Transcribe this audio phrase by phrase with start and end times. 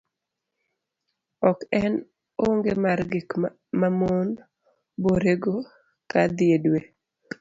[1.49, 1.93] ok en
[2.47, 3.29] onge mar gik
[3.79, 4.27] mamon
[5.03, 5.55] bore go
[6.11, 6.79] ka dhiedwe